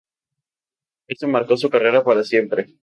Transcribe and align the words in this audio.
Eso 1.07 1.27
marcó 1.27 1.55
su 1.57 1.69
carrera 1.69 2.03
para 2.03 2.23
siempre. 2.23 2.69